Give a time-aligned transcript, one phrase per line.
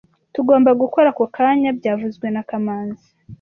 [0.33, 3.07] Tugomba gukora ako kanya byavuzwe na kamanzi